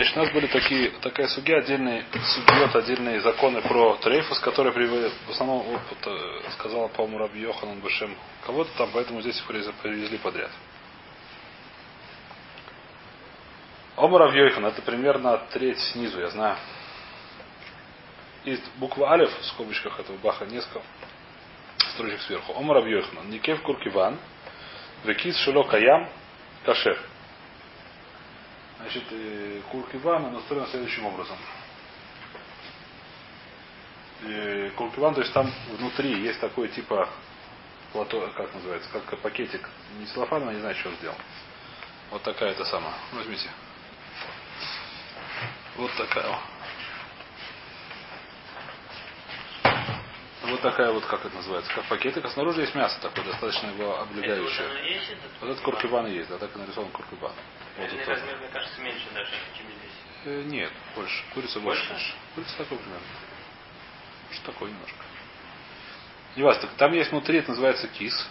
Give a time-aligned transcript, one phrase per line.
[0.00, 5.10] Значит, у нас были такие, такая судья, отдельные судьет, отдельные законы про трейфус, которые привели,
[5.26, 8.16] в основном опыт, э, сказал, по-моему, Раби Йоханан Бешем
[8.46, 10.50] кого-то там, поэтому здесь привезли, привезли подряд.
[13.94, 16.56] Омар Йохан, это примерно треть снизу, я знаю.
[18.46, 20.80] И буква Алиф, в скобочках этого Баха, несколько
[21.92, 22.54] строчек сверху.
[22.58, 24.18] Омар Йохан, Никев Куркиван,
[25.04, 26.08] Векис Шило Каям,
[26.64, 26.98] Кашер.
[28.80, 31.36] Значит, э, Куркиван настроен следующим образом.
[34.22, 37.08] Э, Куркиван, то есть там внутри есть такой типа
[37.92, 41.16] плато, как называется, как пакетик, не целлофан, а не знаю, что он сделал.
[42.10, 42.94] Вот такая это самая.
[43.12, 43.48] Возьмите.
[45.76, 46.38] Вот такая.
[50.42, 54.00] Вот такая вот, как это называется, как пакетик, а снаружи есть мясо такое, достаточно его
[54.00, 54.64] облегающее.
[54.64, 57.32] Это вот, есть, вот этот куркибан есть, да, так и нарисован куркибан.
[57.76, 59.90] Вот это размер, мне кажется, меньше даже, чем здесь.
[60.24, 61.24] Э, нет, больше.
[61.34, 61.86] Курица больше.
[61.90, 62.14] Больше?
[62.34, 63.06] Курица такой примерно.
[64.32, 65.04] Что такое немножко.
[66.36, 68.28] Не вас, так там есть внутри, это называется кис,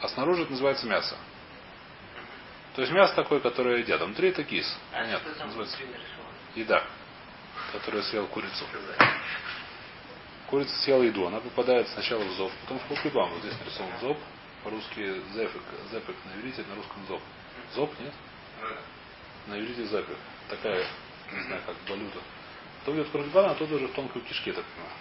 [0.00, 1.16] а снаружи это называется мясо.
[2.76, 4.00] То есть мясо такое, которое едят.
[4.00, 4.78] А внутри это кис.
[4.92, 5.02] А
[5.38, 5.78] там называется
[6.54, 6.84] еда,
[7.72, 8.64] которая съела курицу.
[10.48, 13.30] Курица съела еду, она попадает сначала в зоб, потом в кукибам.
[13.30, 14.18] Вот здесь нарисован зоб,
[14.62, 17.20] по-русски зефик, зепик на иврите, на русском зоб.
[17.74, 18.12] Зоб, нет?
[19.48, 20.16] На иврите зепик.
[20.48, 20.86] Такая,
[21.32, 22.20] не знаю, как валюта.
[22.80, 24.94] Потом идет куркибан, а оттуда уже в тонкой кишке, так понимаю.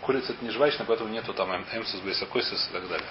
[0.00, 3.06] Курица это не жвачная, поэтому нету там эм, эмсис, бейсакойсис и так далее.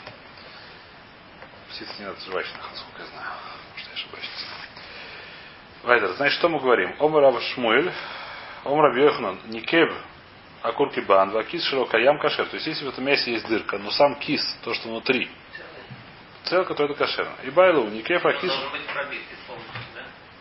[1.69, 3.29] Птица не надо жвачных, насколько я знаю.
[3.71, 4.29] Может, я ошибаюсь.
[5.83, 6.93] Вайдер, значит, что мы говорим?
[6.99, 7.93] Омар Шмуэль,
[8.63, 9.91] Омар Рав Йохнан, Никеб,
[10.61, 12.45] Акурки Бан, Вакис Широкаям Кашер.
[12.47, 15.29] То есть, если в этом мясе есть дырка, но сам кис, то, что внутри,
[16.45, 17.35] целка, то это кошерно.
[17.43, 18.53] И Байлу, Никеб, Он Акис?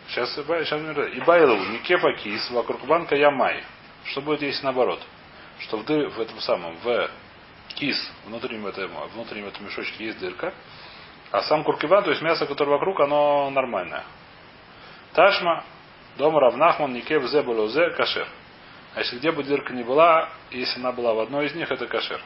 [0.09, 3.63] Сейчас, сейчас и Байлу, Никефа Кис, вокруг банка Ямай.
[4.05, 4.99] Что будет, если наоборот?
[5.59, 7.11] Что в, дыр, в этом самом, в
[7.75, 10.53] кис, внутреннем этом, внутреннем этом мешочке есть дырка,
[11.31, 14.03] а сам куркиван, то есть мясо, которое вокруг, оно нормальное.
[15.13, 15.63] Ташма,
[16.19, 18.27] дома Равнахман, Никев зе зе кашер.
[18.93, 21.87] А если где бы дырка не была, если она была в одной из них, это
[21.87, 22.21] кашер.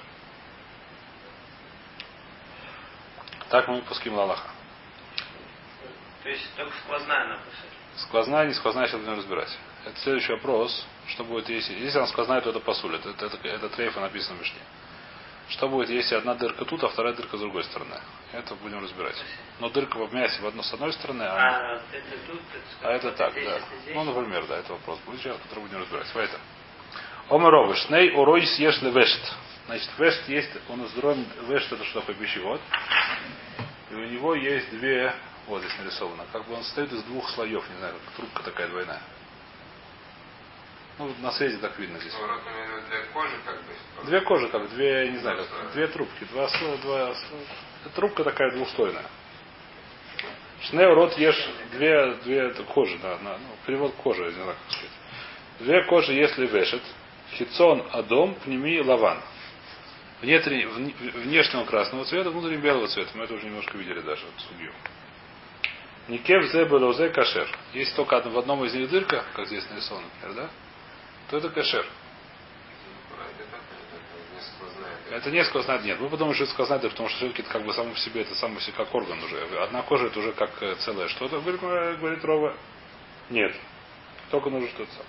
[3.49, 4.49] Так мы пуским Аллаха.
[6.23, 7.73] То есть только сквозная она пошла.
[7.97, 9.55] Сквозная, не сквозная, сейчас будем разбирать.
[9.85, 10.85] Это следующий вопрос.
[11.07, 11.73] Что будет, если...
[11.73, 12.95] Если она сквозная, то это посуль.
[12.95, 14.59] Это, это, это, это трейфа написано в Мишне.
[15.49, 17.99] Что будет, если одна дырка тут, а вторая дырка с другой стороны?
[18.31, 19.15] Это будем разбирать.
[19.59, 22.41] Но дырка в мясе в одну с одной стороны, а, А это тут,
[22.81, 23.59] а это так, здесь, да.
[23.83, 23.95] здесь.
[23.95, 26.07] Ну, например, да, это вопрос будет который будем разбирать.
[26.13, 26.43] Поэтому.
[27.29, 29.33] Омеровы, шней урой съешь вешт.
[29.65, 32.59] Значит, вешт есть, он устроен, вешт это что такое пищевод.
[33.91, 35.13] И у него есть две,
[35.47, 38.67] вот здесь нарисовано, как бы он состоит из двух слоев, не знаю, как трубка такая
[38.67, 39.01] двойная.
[40.99, 42.13] Ну, на свете так видно здесь.
[42.13, 44.05] Именно для кожи как бы.
[44.05, 46.49] Две кожи, как две, не знаю, как две трубки, два
[46.83, 47.15] два.
[47.95, 49.05] Трубка такая двухслойная.
[50.61, 54.91] Шнеу рот ешь две, две кожи, да, на, ну, перевод кожи, не знаю, как сказать.
[55.59, 56.81] Две кожи, если вешет,
[57.33, 59.19] хитсон адом, пнеми лаван.
[60.21, 63.11] Внутри, вне- внешнего красного цвета, внутреннего белого цвета.
[63.15, 64.71] Мы это уже немножко видели даже, судью.
[66.07, 67.47] Никев зе кашер.
[67.73, 70.49] Если только в одном из них дырка, как здесь нарисовано, например, да,
[71.33, 71.83] то это кашер.
[75.09, 75.79] Это не сквозная.
[75.79, 75.99] Нет.
[75.99, 78.35] Мы подумаем, что это сквозная потому что все-таки это как бы само по себе, это
[78.35, 79.39] само себе как орган уже.
[79.63, 81.37] Одна кожа это уже как э, целое что-то.
[81.37, 82.55] Э, говорит Рова.
[83.31, 83.55] Нет.
[84.29, 85.05] Только нужно что-то сам.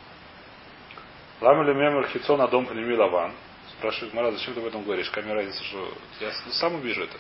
[1.43, 3.33] Лама ли мемер хитсон на дом пнеми лаван.
[3.79, 5.11] Спрашивает Мара, зачем ты об этом говоришь?
[5.11, 7.19] Какая разница, что я сам увижу это.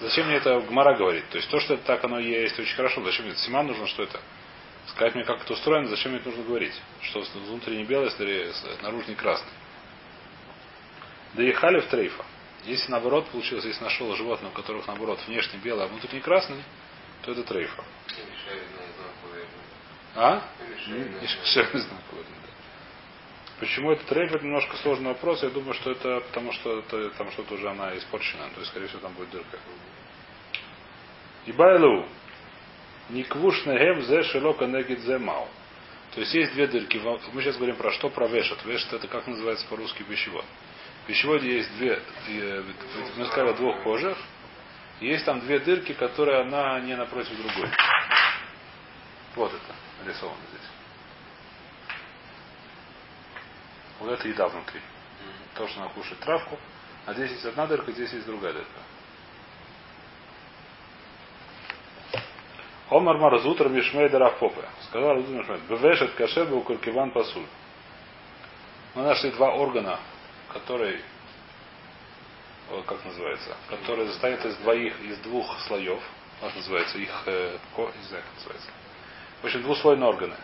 [0.00, 1.28] Зачем мне это Гмара говорит?
[1.28, 3.04] То есть то, что это так оно есть, очень хорошо.
[3.04, 3.42] Зачем мне это?
[3.42, 4.18] Симан нужно, что это?
[4.88, 6.74] Сказать мне, как это устроено, зачем мне это нужно говорить?
[7.02, 9.52] Что внутренний белый, если наружный красный.
[11.34, 12.24] Да и халев трейфа.
[12.64, 16.62] Если наоборот получилось, если нашел животное, у которых наоборот внешне белый, а внутренний красный,
[17.22, 17.84] то это трейфа.
[20.14, 20.42] А?
[20.88, 21.28] Не не.
[23.58, 25.42] Почему это трейф, это немножко сложный вопрос.
[25.42, 28.48] Я думаю, что это потому, что это, там что-то уже она испорчена.
[28.54, 29.58] То есть, скорее всего, там будет дырка.
[31.46, 32.06] И байлу.
[33.12, 35.46] Никвуш негем зе шелока негит зе мау.
[36.14, 36.98] То есть есть две дырки.
[37.32, 38.08] Мы сейчас говорим про что?
[38.08, 38.64] Про вешат.
[38.64, 40.44] Вешат это как называется по-русски пищевод.
[41.02, 42.62] В пищеводе есть две, э,
[43.16, 44.16] мы сказали о двух кожах.
[45.00, 47.70] Есть там две дырки, которые она не напротив другой.
[49.34, 49.74] Вот это
[50.04, 50.68] нарисовано здесь.
[54.00, 54.80] Вот это еда внутри.
[55.54, 56.58] То, что она кушает травку.
[57.04, 58.80] А здесь есть одна дырка, здесь есть другая дырка.
[62.90, 64.64] Омар Маразутра Мишмейда Рафопе.
[64.88, 65.62] Сказал Разутра Мишмейда.
[65.68, 67.46] Бевешет кашебе у Куркиван Пасуль.
[68.94, 69.98] Мы нашли два органа,
[70.52, 71.00] которые
[72.86, 76.00] как называется, которые состоят из двоих, из двух слоев,
[76.40, 78.70] как называется, их, э, ко, не знаю, как называется.
[79.42, 80.36] В общем, двуслойные органы.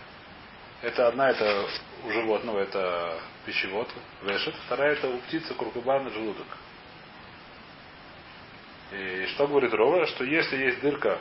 [0.82, 1.66] Это одна, это
[2.04, 3.88] у животного, это пищевод,
[4.22, 6.46] вешет, вторая это у птицы куркубан желудок.
[8.92, 10.06] И что говорит Рова?
[10.06, 11.18] Что если есть дырка,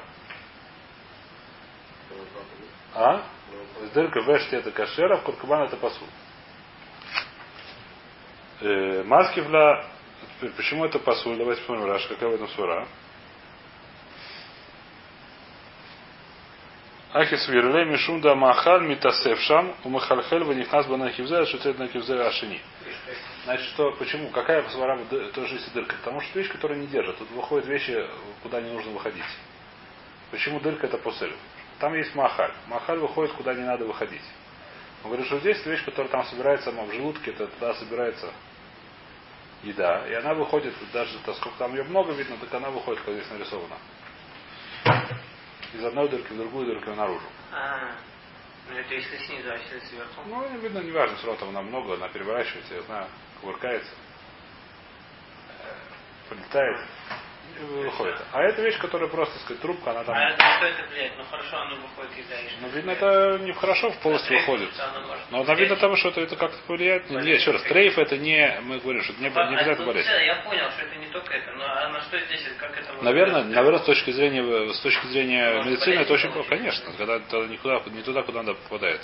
[2.97, 3.23] а?
[3.93, 6.03] Дырка в эште это кашера, в куркубан это пасу.
[8.61, 9.85] Э, Маскивла,
[10.57, 11.37] почему это пасуль?
[11.37, 12.87] Давайте посмотрим, Раш, какая в этом сура.
[17.13, 22.61] Ахис вирле мишум да махаль митасевшам у махальхель ванихнас бана хивзе шутет на хивзе ашини.
[23.45, 24.29] Значит, что, почему?
[24.29, 24.99] Какая свара
[25.33, 25.95] тоже есть дырка?
[25.97, 27.17] Потому что вещь, которая не держит.
[27.17, 28.05] Тут выходят вещи,
[28.43, 29.23] куда не нужно выходить.
[30.31, 31.33] Почему дырка это пусель?
[31.79, 32.53] Там есть махаль.
[32.67, 34.23] Махаль выходит, куда не надо выходить.
[35.03, 38.31] Он говорит, что здесь вещь, которая там собирается в желудке, это туда собирается
[39.63, 40.07] еда.
[40.07, 43.29] И она выходит, даже так, сколько там ее много видно, так она выходит, как здесь
[43.29, 43.77] нарисовано.
[45.73, 47.25] Из одной дырки в другую дырку наружу.
[47.51, 47.91] А,
[48.69, 50.21] ну это если снизу, а если сверху?
[50.25, 53.07] Ну, не видно, не важно, все равно там она много, она переворачивается, я знаю,
[53.41, 53.91] кувыркается,
[56.29, 57.26] полетает, и
[57.59, 58.15] выходит.
[58.31, 60.15] А это вещь, которая просто, сказать, трубка, она там...
[60.15, 61.17] А это что это влияет?
[61.17, 62.39] Ну хорошо, оно выходит еда.
[62.39, 63.35] и что Ну, видно, влияет?
[63.35, 64.69] это не хорошо в полость выходит.
[65.31, 67.09] Но она видно там, что это, как-то повлияет.
[67.09, 70.09] Не, еще раз, трейф это не, мы говорим, что это не, не тут болезнь.
[70.25, 73.79] Я понял, что это не только это, но на что здесь, как это Наверное, наверное,
[73.79, 76.49] с точки зрения, с точки зрения медицины это очень плохо.
[76.49, 77.17] Конечно, когда
[77.47, 79.01] никуда, не туда, куда надо попадает.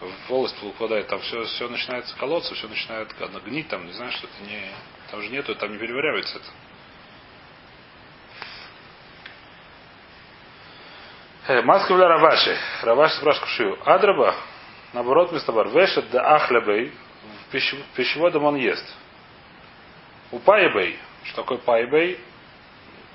[0.00, 3.08] В волость попадает, там все, все начинается колоться, все начинает
[3.44, 4.60] гнить, там, не знаю, что это не.
[5.10, 6.46] Там же нету, там не переваривается это.
[11.48, 12.56] Маскавля Раваши.
[12.82, 13.78] Раваши спрашивает Кушию.
[13.84, 14.34] Адраба,
[14.92, 15.68] наоборот, вместо бар.
[15.68, 16.92] Вешет да ахлебей.
[17.48, 18.84] В пищев- пищеводом он ест.
[20.30, 20.98] У пайбей.
[21.24, 22.18] Что такое пайбей?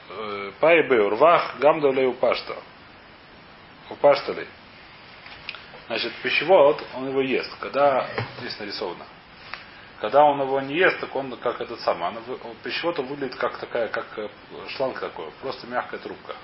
[0.10, 2.56] Э, Пайбей урвах гамдалей упашта.
[3.90, 4.48] Упашталей.
[5.88, 7.50] Значит, пищевод, он его ест.
[7.60, 8.08] Когда,
[8.40, 9.06] здесь нарисовано.
[10.02, 12.12] Когда он его не ест, так он как этот самый.
[12.28, 14.28] Вы- пищевод он выглядит как такая, как э,
[14.76, 15.32] шланг такой.
[15.42, 16.36] Просто мягкая трубка.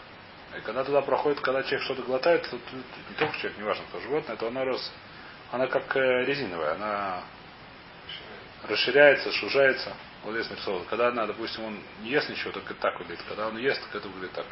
[0.58, 4.36] И когда туда проходит, когда человек что-то глотает, то не только человек, неважно, кто животное,
[4.36, 4.92] то она рос,
[5.52, 7.24] она как э, резиновая, она
[8.68, 9.94] расширяется, сужается.
[10.24, 10.86] Вот здесь нарисовано.
[10.90, 13.24] Когда она, допустим, он не ест ничего, только так выглядит.
[13.28, 14.46] Когда он ест, так это выглядит так.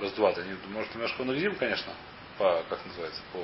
[0.00, 0.32] Раз два.
[0.32, 1.92] Не- может немножко резин, конечно,
[2.38, 3.40] по, как называется, по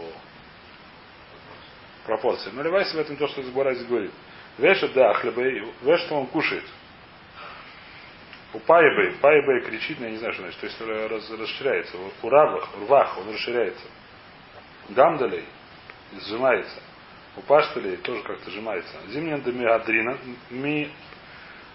[2.06, 2.50] пропорции.
[2.52, 4.12] Но Левайси в этом то, что Зборайс говорит.
[4.58, 6.64] Вешет, да, хлебей, вешет он кушает.
[8.52, 10.60] У Пайбей, Пайбей кричит, но я не знаю, что значит.
[10.60, 11.96] То есть раз, расширяется.
[12.22, 13.86] У Равах, Рвах, он расширяется.
[14.88, 15.44] Гамдалей
[16.12, 16.80] сжимается.
[17.36, 18.92] У Пашталей тоже как-то сжимается.
[19.08, 20.18] Зимнян да миадрина,
[20.50, 20.90] ми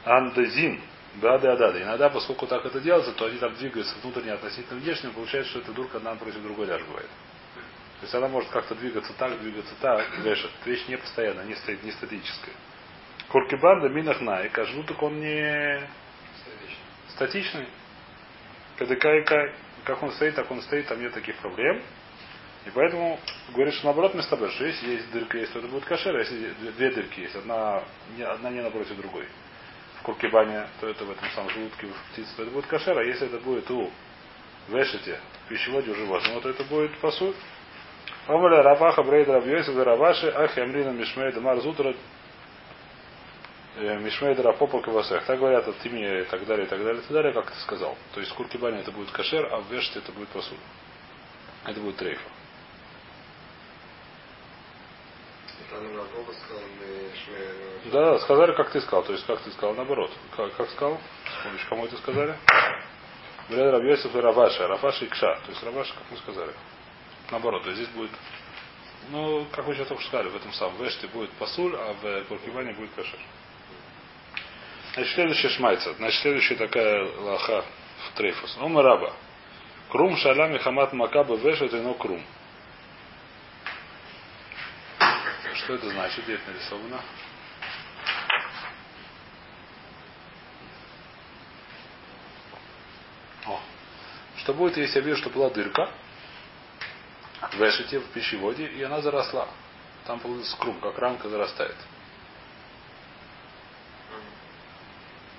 [0.04, 0.82] андазин,
[1.16, 1.82] бады адады.
[1.82, 5.72] Иногда, поскольку так это делается, то они там двигаются внутренне относительно внешне, получается, что эта
[5.72, 7.10] дурка одна против другой даже бывает.
[8.00, 10.52] То есть она может как-то двигаться так, двигаться так, вешать.
[10.66, 12.54] Вещь не постоянная, не, стоит, не статическая.
[13.30, 15.80] Куркибанда минахна, и желудок он не
[17.16, 17.68] статичный.
[18.78, 19.54] Когда кай, кай,
[19.86, 21.82] как он стоит, так он стоит, там нет таких проблем.
[22.66, 23.20] И поэтому
[23.54, 26.20] говорит, что наоборот вместо того, что если есть дырка, есть, то это будет кашер, а
[26.20, 27.84] если две- дырки есть, одна
[28.28, 29.28] одна не напротив другой.
[30.00, 33.04] В куркибане, то это в этом самом желудке в птице, то это будет кашер, а
[33.04, 33.92] если это будет у
[34.68, 37.36] вешете, в пищеводе у животного, то это будет пасуль.
[38.28, 41.32] Омаля Раваха Брейд Равьёйса Раваши Ахи Амрина Мишмей
[43.76, 45.26] Мишмей Драпопа Кавасех.
[45.26, 47.60] Так говорят от имени и так далее, и так далее, и так далее, как ты
[47.60, 47.98] сказал.
[48.14, 50.58] То есть в Куркибане это будет кашер, а в Веште это будет посуд.
[51.66, 52.30] Это будет трейфа.
[57.84, 57.92] Мы.
[57.92, 59.04] Да, да, сказали, как ты сказал.
[59.04, 60.12] То есть, как ты сказал, наоборот.
[60.36, 61.00] Как, как сказал?
[61.44, 62.38] Помнишь, кому это сказали?
[63.50, 64.68] Бред Равьёсиф и Раваша.
[64.68, 65.36] Раваша и Кша.
[65.46, 66.54] То есть Раваша, как мы сказали.
[67.30, 68.12] Наоборот, то есть здесь будет
[69.12, 72.74] ну, как вы сейчас только сказали, в этом самом Веште будет пасуль, а в Куркиване
[72.74, 73.20] будет кашер.
[74.96, 75.94] Значит, следующая шмайца.
[75.96, 77.66] Значит, следующая такая лаха
[78.08, 78.58] в трейфус.
[78.62, 79.14] Ома раба.
[79.90, 82.24] Крум шалям и хамат макаба вешет и но крум.
[85.54, 86.24] Что это значит?
[86.24, 87.02] Где это нарисовано?
[93.48, 93.60] О.
[94.38, 95.92] Что будет, если я вижу, что была дырка
[97.52, 99.50] в эшете, в пищеводе, и она заросла.
[100.06, 101.76] Там получился крум, как рамка зарастает.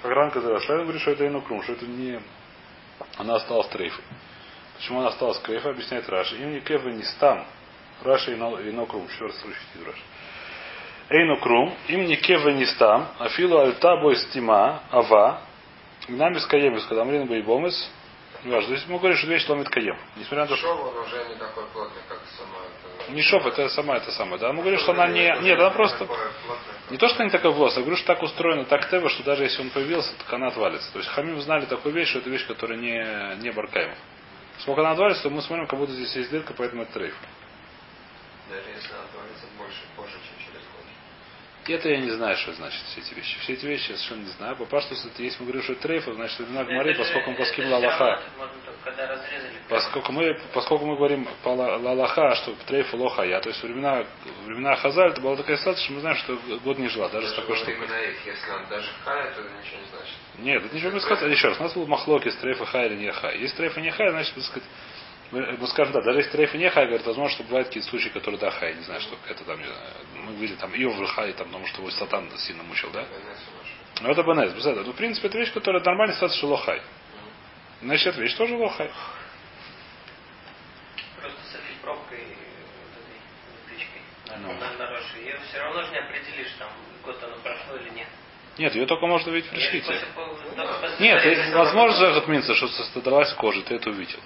[0.07, 2.21] Как рамка заросла, я говорю, что это ино крум, что это не...
[3.17, 4.05] Она осталась трейфой.
[4.77, 6.39] Почему она осталась кефа, объясняет Раши.
[6.39, 7.45] Не кефа не стам.
[8.05, 9.09] Раши и но крум.
[9.09, 10.03] Еще раз слушайте Раши.
[11.09, 15.41] Эйну крум, им не кева не стам, а филу альта бой стима, ава,
[16.07, 17.27] гнами с каемис, когда мрин
[18.43, 18.69] бомес, не важно.
[18.69, 19.99] То есть мы говорим, что вещь ломит каем.
[20.17, 20.67] Несмотря на то, что...
[20.67, 23.13] Шов, он уже не такой плотный, как сама это...
[23.13, 24.39] Не шов, это сама это самое.
[24.39, 25.37] Да, мы говорим, что она не.
[25.43, 26.09] Нет, она просто.
[26.91, 29.23] Не то, что она не такая волос, я говорю, что так устроено, так тева, что
[29.23, 30.93] даже если он появился, так она отвалится.
[30.93, 33.95] То есть хамим знали такую вещь, что это вещь, которая не, не баркаема.
[34.59, 37.15] Сколько она отвалится, то мы смотрим, как будто здесь есть дырка, поэтому это трейф.
[38.49, 40.36] Даже если она отвалится больше, позже, чем.
[41.69, 43.39] Это я не знаю, что значит все эти вещи.
[43.41, 44.57] Все эти вещи я совершенно не знаю.
[44.57, 47.71] По паштусу, это есть, мы говорим, что это трейфа, значит, времена Гмары, поскольку мы поским
[47.73, 48.21] лалаха.
[49.69, 54.05] Поскольку мы, поскольку мы говорим по ла- лалаха, что трейф лоха я, то есть времена,
[54.45, 57.35] времена Хазаль, это была такая ситуация, что мы знаем, что год не жила, даже с
[57.35, 57.75] такой штукой.
[57.75, 60.15] Их, если он даже хая, то это ничего не значит.
[60.39, 61.31] Нет, это ничего не сказать.
[61.31, 63.39] Еще раз, у нас был махлоки с трейфа хай или не хай.
[63.39, 64.69] Если трейфа не хай, значит, так сказать,
[65.33, 68.09] мы, мы скажем, да, даже если трейфа не хай, говорит, возможно, что бывают какие-то случаи,
[68.11, 69.81] которые да хай, не знаю, что это там, не знаю,
[70.15, 73.03] мы видели там Иов хай, там, потому что его сатан сильно мучил, да?
[73.03, 73.13] Это.
[74.03, 74.85] Но это БНС, без этого.
[74.85, 76.83] Ну, в принципе, это вещь, которая нормально ситуация, что лохай.
[77.83, 78.91] Значит, эта вещь тоже лохай.
[81.21, 83.19] Просто с этой пробкой, вот этой
[83.53, 84.61] электричкой на, Ну.
[84.61, 85.19] на, на Роше.
[85.19, 86.69] Ее все равно же не определишь, там
[87.05, 88.09] год оно прошло или нет.
[88.59, 89.87] Нет, ее только можно увидеть в решите.
[90.57, 94.21] только после Нет, это возможно же отмениться, что содралась кожа, ты это увидел.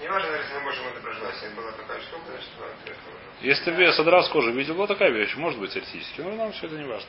[0.00, 1.34] Неважно, если мы можем это проживать.
[1.34, 3.46] Если была такая штука, значит, была трефа уже.
[3.46, 6.66] Если ты содрал с кожи, видел, вот такая вещь, может быть теоретически, но нам все
[6.66, 7.08] это не важно.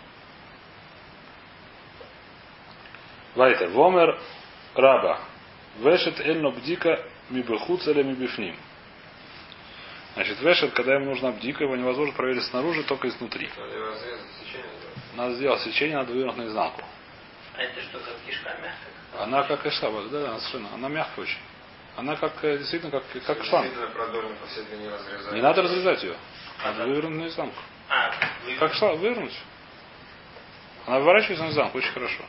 [3.36, 4.20] Вайтер, Вомер
[4.76, 5.20] Раба.
[5.80, 8.56] Вешет эль нобдика мибехуц или мибифним.
[10.14, 13.50] Значит, вешет, когда ему нужна бдика, его невозможно проверить снаружи, только изнутри.
[13.58, 14.70] Надо его сечение.
[15.16, 16.82] Надо сделать сечение, надо вывернуть наизнанку.
[17.58, 19.24] А это что, как кишка мягкая?
[19.24, 20.74] Она как и шаба, да, да, совершенно.
[20.74, 21.40] Она мягкая очень.
[21.98, 23.72] Она как, э, действительно, как, как шланг.
[25.32, 26.16] Не надо разрезать ее.
[26.64, 27.62] Надо вывернуть наизнанку.
[27.90, 28.12] А.
[28.60, 29.38] Как шла, вывернуть.
[30.86, 32.24] Она выворачивается наизнанку, очень хорошо.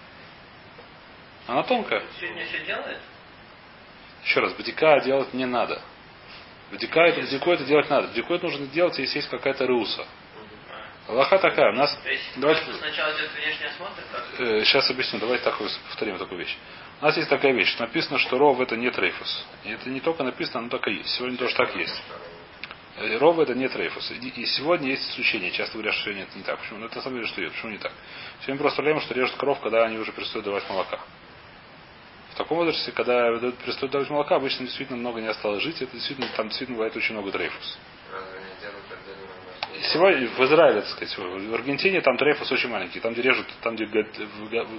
[1.47, 2.03] Она тонкая.
[2.21, 3.01] Сегодня все делает?
[4.25, 5.81] Еще раз, бдика делать не надо.
[6.73, 8.09] Бдика это бдику это делать надо.
[8.09, 10.05] Бдику это нужно делать, если есть какая-то руса.
[11.09, 11.73] Аллаха такая.
[11.73, 11.95] У нас.
[12.03, 14.41] То есть Давайте- сначала идет внешний осмотр, как?
[14.41, 15.21] э, сейчас объясню.
[15.21, 16.57] Давайте так повторим такую вещь.
[17.01, 17.77] У нас есть такая вещь.
[17.79, 19.45] Написано, что ров это не трейфус.
[19.65, 21.11] И это не только написано, оно так и есть.
[21.11, 22.03] Сегодня тоже так есть.
[22.99, 24.11] Э, Ров это не трейфус.
[24.11, 25.51] И сегодня есть исключение.
[25.53, 26.59] Часто говорят, что сегодня это не так.
[26.59, 26.79] Почему?
[26.79, 27.53] Ну это на самом деле что идет.
[27.53, 27.93] Почему не так?
[28.41, 30.99] Сегодня просто проблема, что режут коров, когда они уже перестают давать молока.
[32.33, 35.81] В таком возрасте, когда перестают давать молока, обычно действительно много не осталось жить.
[35.81, 37.79] Это действительно, там действительно бывает очень много трейфус.
[38.13, 42.69] Разве не делают отдельно И Сегодня в Израиле, так сказать, в Аргентине там трейфус очень
[42.69, 43.01] маленький.
[43.01, 43.87] Там, где режут, там, где,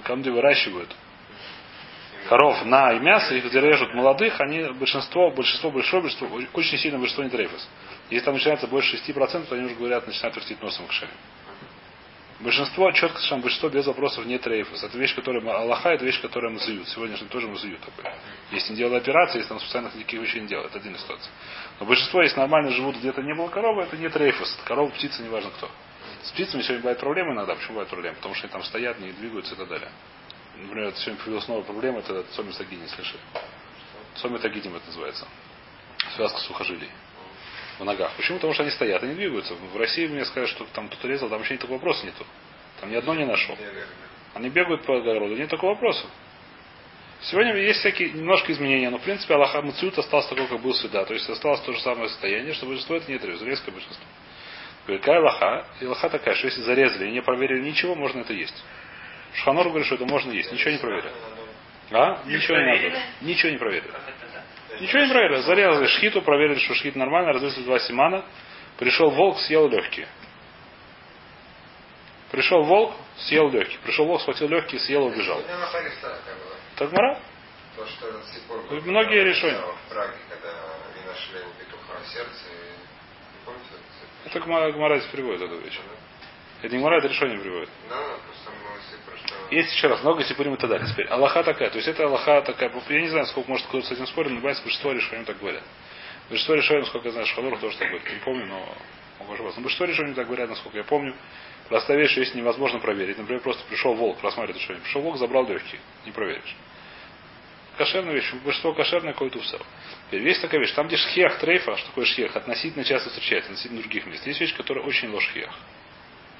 [0.04, 0.94] там, где выращивают
[2.28, 7.24] коров на мясо, их где режут молодых, они большинство, большинство, большое большинство, очень сильно большинство
[7.24, 7.68] не трейфус.
[8.10, 11.10] Если там начинается больше 6%, то они уже говорят, начинают вертеть носом к шее.
[12.40, 14.84] Большинство, четко совершенно большинство без вопросов не трейфус.
[14.84, 16.88] Это вещь, которая Аллаха, это вещь, которая мазуют.
[16.88, 18.04] Сегодня же тоже мазуют такой.
[18.52, 21.32] Если не делают операции, если там специально таких вещей не делают, это отдельная ситуация.
[21.80, 24.54] Но большинство, если нормально живут, где-то не было коровы, это не трейфус.
[24.54, 25.68] Это корова, птица, неважно кто.
[26.22, 27.56] С птицами сегодня бывают проблемы иногда.
[27.56, 28.16] Почему бывают проблемы?
[28.16, 29.90] Потому что они там стоят, не двигаются и так далее.
[30.58, 33.20] Например, сегодня появилась новая проблема, это Сагини, слышали?
[34.40, 35.26] Тагидим это называется.
[36.14, 36.90] Связка сухожилий
[37.78, 38.12] в ногах.
[38.16, 38.38] Почему?
[38.38, 39.54] Потому что они стоят, они двигаются.
[39.54, 42.26] В России мне сказали, что там кто-то резал, там вообще никакого вопроса нету.
[42.80, 43.56] Там ни одно не нашел.
[44.34, 46.06] Они бегают по огороду, нет такого вопроса.
[47.22, 51.04] Сегодня есть всякие немножко изменения, но в принципе Аллаха Муциут остался такой, как был всегда.
[51.04, 54.04] То есть осталось то же самое состояние, что большинство это не требует, резкое большинство.
[54.86, 55.66] Какая лоха?
[55.80, 58.54] И лоха такая, что если зарезали и не проверили ничего, можно это есть.
[59.34, 60.50] Шханор говорит, что это можно есть.
[60.52, 61.12] Ничего не проверили.
[61.90, 62.22] А?
[62.24, 63.02] Ничего не надо.
[63.20, 63.90] Ничего не проверили.
[64.80, 65.40] Ничего не проверили.
[65.40, 68.24] Зарезали шхиту, проверили, что шхит нормально, разрезали два симана.
[68.78, 70.08] Пришел волк, съел легкие.
[72.30, 73.78] Пришел волк, съел легкие.
[73.80, 75.38] Пришел волк, схватил легкие, съел, убежал.
[75.38, 76.54] У меня на Хариста такая была.
[76.76, 77.20] Тагмара?
[77.76, 79.58] То, что этот сипор Вы многие решения.
[79.60, 82.44] В Праге, когда они нашли у петуха сердце.
[82.50, 83.70] и- Не помните
[84.24, 85.80] этот Это Гмара, приводит эту вещь.
[86.62, 87.70] Это не Гмара, это решение приводит.
[87.88, 87.96] Да,
[88.26, 89.34] просто мы сипор, что...
[89.50, 90.86] Есть еще раз, много сипурим и так далее.
[90.86, 91.70] Теперь, Аллаха такая.
[91.70, 92.70] То есть это Аллаха такая.
[92.88, 95.62] Я не знаю, сколько может кто-то с этим спорить, но бывает, большинство решений так говорят.
[96.28, 98.12] Большинство решений, насколько я знаю, Шхалур тоже так говорит.
[98.12, 98.68] Не помню, но
[99.20, 99.60] могу ошибаться.
[99.60, 101.14] Но большинство решений так говорят, насколько я помню.
[101.68, 103.16] Простая вещь, если невозможно проверить.
[103.16, 104.82] Например, просто пришел волк, просматривает решение.
[104.82, 105.80] Пришел волк, забрал легкие.
[106.04, 106.56] Не проверишь.
[107.78, 108.30] Кошерная вещь.
[108.44, 109.60] Большинство кошерное какое-то усел.
[110.08, 110.72] Теперь есть такая вещь.
[110.72, 114.26] Там, где шхех трейфа, что такое шхех, относительно часто встречается, относительно других мест.
[114.26, 115.50] Есть вещь, которая очень ложхех.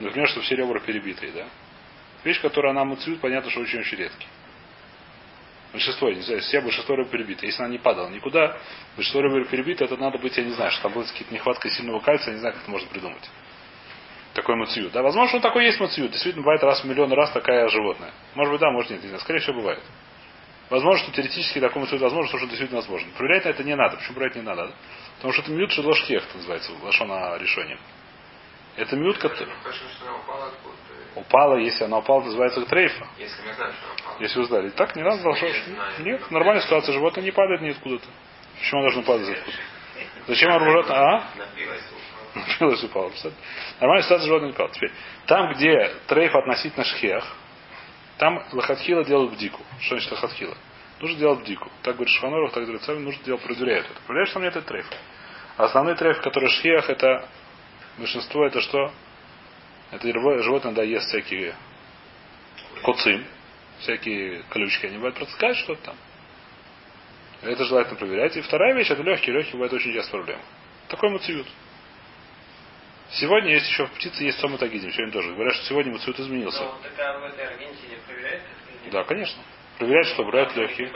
[0.01, 1.47] Например, что все ребра перебитые, да?
[2.25, 4.27] Вещь, которая она муцют, понятно, что очень-очень редкий.
[5.73, 7.45] Большинство, не знаю, все большинство рыб перебито.
[7.47, 8.57] Если она не падала никуда,
[8.97, 12.01] большинство рыб перебито, это надо быть, я не знаю, что там будет какие-то нехватка сильного
[12.01, 13.31] кальция, я не знаю, как это можно придумать.
[14.35, 14.93] Такой мациют.
[14.93, 16.13] Да, возможно, он такой есть мациют.
[16.13, 18.13] Действительно, бывает раз в миллион раз такая животное.
[18.35, 19.21] Может быть, да, может нет, не знаю.
[19.21, 19.83] Скорее всего, бывает.
[20.71, 23.11] Возможно, что теоретически такой мациют возможно, что действительно возможно.
[23.17, 23.97] Проверять на это не надо.
[23.97, 24.71] Почему проверять не надо?
[25.17, 27.81] Потому что это мют шедлошхех, это называется, лошона решением.
[28.77, 29.53] Это мют, который...
[31.19, 33.07] Упала, если она упала, называется трейфа.
[33.19, 34.21] Если мы знаем, что упала.
[34.21, 34.71] Если вы.
[34.71, 35.49] Так, не надо должно.
[36.01, 36.93] Нет, нормальная ситуация.
[36.93, 38.07] Животное не падает ниоткуда-то.
[38.59, 39.57] Почему оно должно падать откуда?
[40.29, 40.97] Зачем оно животное?
[40.97, 41.25] А?
[42.35, 43.11] Напилось упало.
[43.81, 44.75] Нормальная ситуация животное не падает.
[44.75, 44.93] Теперь,
[45.27, 47.25] там, где трейф относительно шхех,
[48.19, 49.63] там лохатхила делают бдику.
[49.81, 50.57] Что значит лохатхила?
[51.01, 51.71] Нужно делать бдику.
[51.83, 54.01] Так говорит Шханоров, так говорит Царь, нужно делать, проверяют это.
[54.07, 54.87] Проверяешь, что там нет трейф.
[55.57, 57.29] Основной трейф, который шхех, это
[57.97, 58.93] большинство, это что?
[59.91, 60.07] Это
[60.43, 61.55] животное, да, ест всякие
[62.83, 63.25] коцим,
[63.81, 65.97] всякие колючки, они бывают протыкают что-то там.
[67.43, 68.37] Это желательно проверять.
[68.37, 69.37] И вторая вещь, это легкие.
[69.37, 70.43] Легкие бывает очень часто проблема.
[70.89, 71.47] Такой муциют.
[73.13, 74.91] Сегодня есть еще в птице есть сома тагидим.
[74.91, 75.33] Сегодня тоже.
[75.33, 76.63] Говорят, что сегодня муциют изменился.
[76.63, 78.43] Но такая в этой Аргентине нет?
[78.91, 79.41] Да, конечно.
[79.79, 80.93] Проверяют, что проверяют Там легкие.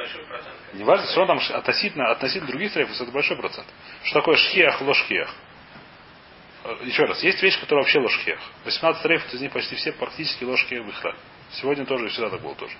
[0.75, 3.67] Не важно, все равно там относительно, относительно других трейфов это большой процент.
[4.03, 5.33] Что такое шхех, ложхех?
[6.65, 8.41] Э, Еще раз, есть вещи, которые вообще ложхех.
[8.65, 11.17] 18 трейфов, из них почти все практически ложхех выхрали.
[11.53, 12.75] Сегодня тоже и всегда так было тоже.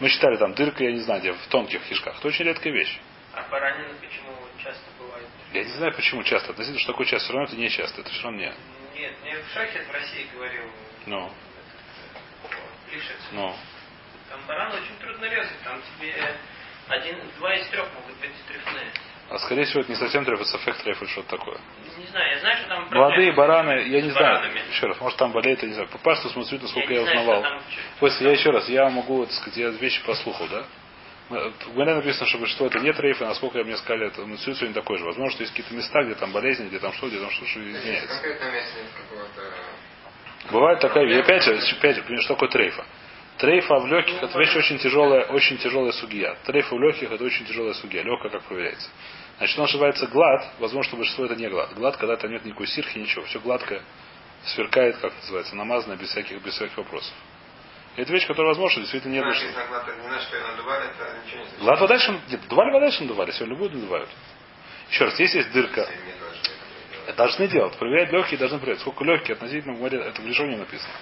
[0.00, 2.16] Мы считали там дырка, я не знаю, где, в тонких кишках.
[2.18, 2.98] Это очень редкая вещь.
[3.34, 5.26] А баранины почему часто бывает?
[5.52, 6.50] Я не знаю, почему часто.
[6.50, 7.24] Относительно, что такое часто.
[7.26, 8.00] Все равно это не часто.
[8.00, 8.52] Это все равно не.
[8.94, 10.64] Нет, мне в Шахе в России говорил
[11.06, 11.30] Ну,
[12.92, 13.16] Лишец.
[13.32, 13.54] ну.
[14.28, 15.58] Там баран очень трудно резать.
[15.64, 16.14] Там тебе
[16.88, 18.90] один, два из трех могут быть трефные.
[19.30, 21.58] А скорее всего, это не совсем трейф, это эффект трейф или что-то такое.
[21.98, 24.36] Не знаю, я знаю, что там Молодые бараны, я не знаю.
[24.36, 24.62] баранами.
[24.70, 25.88] Еще раз, может там болеет, я не знаю.
[25.90, 27.42] По пасту смотрю, насколько я, не знаю, узнавал.
[27.42, 27.62] там
[28.00, 30.64] После, я еще раз, я могу, так сказать, я вещи послухал, да?
[31.28, 34.74] Мы- В Гуэне написано, что большинство это не трейфы, насколько мне сказали, это муцию сегодня
[34.74, 35.04] такой же.
[35.04, 37.60] Возможно, что есть какие-то места, где там болезни, где там что, где там что, что
[37.60, 38.22] изменяется.
[40.50, 42.84] Бывает такая, я опять же, опять же, что такое трейфа?
[43.38, 46.36] Трейфа в легких это вещь очень тяжелая, очень тяжелая сугия.
[46.44, 48.02] Трейфа в легких это очень тяжелая сугия.
[48.02, 48.88] Легкая как проверяется.
[49.38, 51.72] Значит, он называется глад, возможно, что большинство это не глад.
[51.74, 53.24] Глад, когда там нет никакой сирхи, ничего.
[53.26, 53.82] Все гладкое,
[54.44, 57.14] сверкает, как называется, намазано без всяких, без всяких вопросов.
[57.96, 59.44] И это вещь, которая возможно, действительно больше.
[59.44, 59.52] не
[60.10, 60.26] что
[61.36, 61.58] значит.
[61.60, 64.08] Глад вода еще нет, надували вода еще надували, сегодня любую надувают.
[64.90, 65.88] Еще раз, если есть дырка,
[67.16, 67.76] должны делать.
[67.76, 68.80] Проверять легкие должны проверять.
[68.80, 70.92] Сколько легкие относительно море, это в решении написано.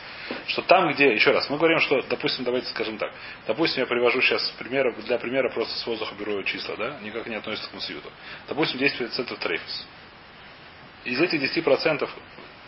[0.47, 3.13] Что там, где, еще раз, мы говорим, что, допустим, давайте скажем так.
[3.47, 7.37] Допустим, я привожу сейчас пример, для примера просто с воздуха беру числа, да, никак не
[7.37, 8.11] относится к мусьюту.
[8.49, 9.87] Допустим, 10% трейфус.
[11.05, 12.09] Из этих 10%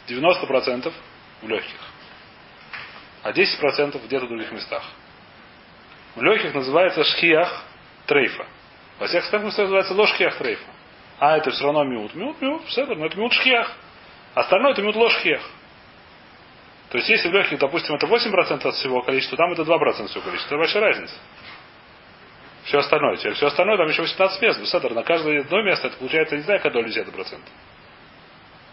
[0.09, 0.92] 90%
[1.42, 1.81] в легких.
[3.22, 4.85] А 10% где-то в других местах.
[6.14, 7.64] В легких называется шхиях
[8.07, 8.46] трейфа.
[8.98, 10.78] Во всех остальных местах называется ложхиях трейфа.
[11.20, 12.14] А это все равно миут.
[12.14, 13.72] Миут, миут, все но это миут шхиях.
[14.35, 15.42] Остальное это миут ложхиях.
[16.90, 20.11] То есть если в легких, допустим, это 8% от всего количества, там это 2% от
[20.11, 20.54] всего количества.
[20.54, 21.14] Это большая разница.
[22.64, 23.16] Все остальное.
[23.16, 24.61] Теперь все остальное, там еще 18 мест.
[24.61, 27.44] Беседер, на каждое одно место это получается, не знаю, какая доля взята процент.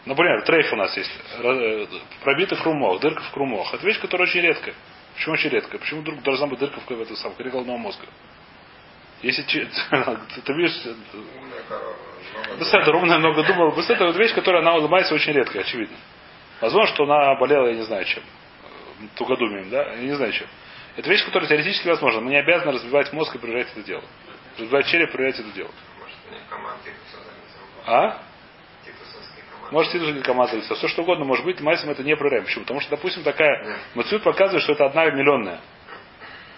[0.05, 1.11] Например, трейф у нас есть.
[1.39, 1.87] Э,
[2.21, 3.73] Пробитый крумох, дырка в крумох.
[3.73, 4.75] Это вещь, которая очень редкая.
[5.15, 5.79] Почему очень редкая?
[5.79, 8.05] Почему вдруг должна быть дырка в в этом самом коре головного мозга?
[9.21, 9.41] Если
[10.45, 10.79] ты видишь,
[12.59, 13.05] Умная корова.
[13.05, 13.75] много думал.
[13.75, 15.97] Беседер это вещь, которая она улыбается очень редко, очевидно.
[16.61, 18.23] Возможно, что она болела, я не знаю чем.
[19.15, 19.93] Тугодумием, да?
[19.93, 20.47] Я не знаю чем.
[20.95, 22.21] Это вещь, которая теоретически возможна.
[22.21, 24.03] Мы не обязаны разбивать мозг и проверять это дело.
[24.57, 25.71] Разбивать череп и проверять это дело.
[26.29, 26.47] Залезла.
[27.85, 28.01] А?
[28.09, 28.25] Команды.
[29.71, 30.75] Может, это уже команда лица.
[30.75, 32.45] Все что угодно может быть, мы это не проверяем.
[32.45, 32.63] Почему?
[32.63, 35.59] Потому что, допустим, такая Мацют показывает, что это одна миллионная.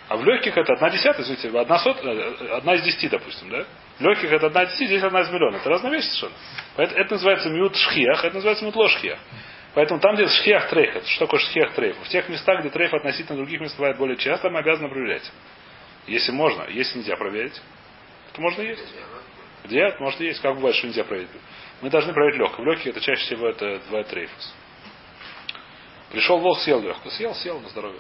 [0.10, 3.66] А в легких это одна десятая, извините, одна, сот, э, одна из десяти, допустим, да?
[4.00, 5.58] Легких это одна из десяти, здесь одна из миллиона.
[5.58, 6.36] Это разные вещи совершенно.
[6.76, 9.20] Поэтому это называется мют шхиях, это называется мют лошхиях.
[9.74, 11.98] Поэтому там, где шхиях трейф, что такое шхиях трейф?
[11.98, 15.32] В тех местах, где трейф относительно других мест бывает более часто, мы обязаны проверять.
[16.06, 17.60] Если можно, если нельзя проверить,
[18.34, 18.84] то можно есть.
[19.66, 19.96] Где?
[20.00, 20.42] Может есть.
[20.42, 21.30] Как бывает, что нельзя проверить?
[21.82, 22.66] Мы должны проверить легкое.
[22.66, 24.56] В легких это чаще всего это бывает трейфус.
[26.12, 27.12] Пришел волк, съел легкое.
[27.12, 28.00] Съел, съел на здоровье.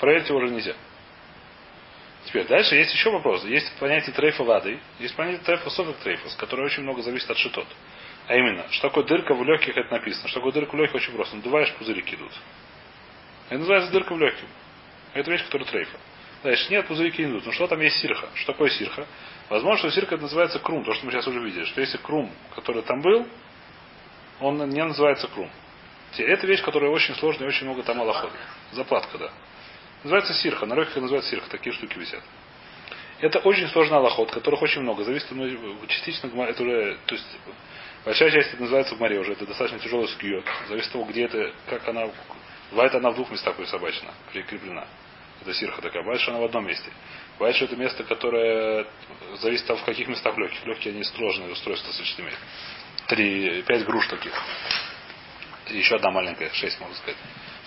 [0.00, 0.74] Проверить его уже нельзя.
[2.28, 3.42] Теперь, дальше есть еще вопрос.
[3.44, 7.66] Есть понятие трейфа воды, есть понятие трейфа софик трейфус, которое очень много зависит от шитот.
[8.26, 10.28] А именно, что такое дырка в легких, это написано.
[10.28, 11.36] Что такое дырка в легких, очень просто.
[11.36, 12.32] Надуваешь, пузырики идут.
[13.48, 14.44] Это называется дырка в легких.
[15.14, 15.98] Это вещь, которая трейфа.
[16.42, 17.46] Дальше, нет, пузырики не идут.
[17.46, 18.28] Ну что там есть сирха?
[18.34, 19.06] Что такое сирха?
[19.48, 21.64] Возможно, что сирха это называется крум, то, что мы сейчас уже видели.
[21.64, 23.26] Что если крум, который там был,
[24.40, 25.50] он не называется крум.
[26.18, 28.32] Это вещь, которая очень сложная и очень много там аллахот.
[28.72, 29.32] Заплатка, да.
[30.04, 30.66] Называется сирха.
[30.66, 31.48] На легких называется сирха.
[31.50, 32.22] Такие штуки висят.
[33.20, 35.02] Это очень сложный аллоход, которых очень много.
[35.02, 37.26] Зависит ну, частично, это уже, то есть
[38.04, 39.32] большая часть это называется в море уже.
[39.32, 40.44] Это достаточно тяжелый скиот.
[40.68, 42.08] Зависит от того, где это, как она.
[42.70, 44.86] Бывает она в двух местах присобачена, прикреплена.
[45.40, 46.02] Это сирха такая.
[46.02, 46.90] Бывает, что она в одном месте.
[47.38, 48.86] Бывает, что это место, которое
[49.40, 50.64] зависит от в каких местах легких.
[50.64, 52.38] Легкие они сложные устройства имеют.
[53.06, 54.32] Три, пять груш таких.
[55.70, 57.16] И еще одна маленькая, шесть, можно сказать.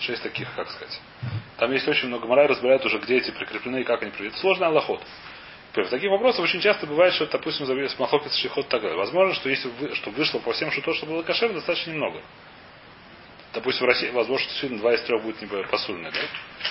[0.00, 1.00] Шесть таких, как сказать.
[1.58, 4.40] Там есть очень много мораль, разбирают уже, где эти прикреплены и как они прикреплены.
[4.40, 5.00] Сложный аллоход.
[5.74, 8.98] В таких вопросах очень часто бывает, что, допустим, с махлокис шихот так далее.
[8.98, 12.20] Возможно, что если вы, что вышло по всем, что то, что было кошер, достаточно немного.
[13.54, 16.18] Допустим, в России, возможно, что действительно два из трех будет не посульное, да?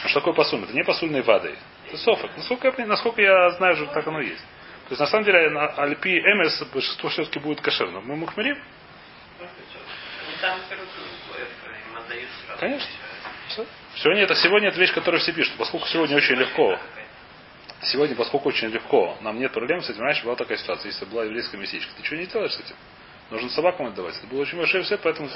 [0.04, 0.66] А что такое посульное?
[0.68, 1.56] Это не посульные вады.
[1.88, 2.32] Это софок.
[2.38, 4.44] Насколько я, насколько я знаю, что так оно есть.
[4.88, 8.06] То есть, на самом деле, на Альпи МС большинство все-таки будет кошерным.
[8.06, 8.58] Мы мухмерим?
[12.60, 12.90] Конечно.
[13.96, 16.80] Сегодня это, сегодня это вещь, которую все пишут, поскольку сегодня очень легко.
[17.84, 20.02] Сегодня, поскольку очень легко, нам нет проблем с этим.
[20.02, 21.92] Раньше была такая ситуация, если была еврейская местечко.
[21.98, 22.76] Ты что не делаешь с этим?
[23.32, 24.18] Нужно собакам отдавать.
[24.18, 25.30] Это было очень большое все, поэтому,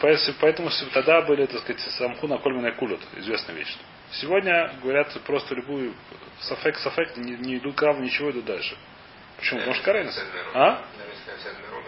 [0.00, 3.76] поэтому, поэтому тогда были, так сказать, самху на кольменной кулют, известная вещь.
[4.12, 5.94] Сегодня говорят просто любую
[6.40, 8.76] сафек, сафек, не, не идут крав, ничего идут дальше.
[9.36, 9.60] Почему?
[9.60, 10.22] Потому что карайность.
[10.54, 10.82] А?